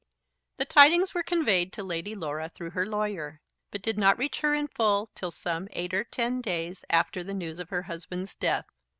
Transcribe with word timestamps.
The 0.57 0.65
tidings 0.65 1.13
were 1.13 1.21
conveyed 1.21 1.71
to 1.73 1.83
Lady 1.83 2.15
Laura 2.15 2.49
through 2.49 2.71
her 2.71 2.87
lawyer, 2.87 3.39
but 3.69 3.83
did 3.83 3.99
not 3.99 4.17
reach 4.17 4.39
her 4.39 4.55
in 4.55 4.67
full 4.67 5.11
till 5.13 5.29
some 5.29 5.67
eight 5.73 5.93
or 5.93 6.03
ten 6.05 6.41
days 6.41 6.83
after 6.89 7.23
the 7.23 7.35
news 7.35 7.59
of 7.59 7.69
her 7.69 7.83
husband's 7.83 8.33
death. 8.33 8.65